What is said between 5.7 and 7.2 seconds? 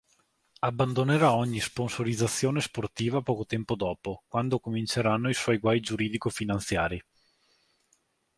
giuridico-finanziari.